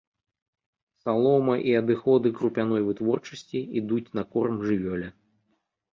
[1.03, 5.07] Салома і адыходы крупяной вытворчасці ідуць на корм жывёле.